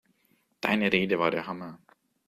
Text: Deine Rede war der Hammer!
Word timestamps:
Deine 0.61 0.91
Rede 0.91 1.19
war 1.19 1.29
der 1.29 1.45
Hammer! 1.45 1.77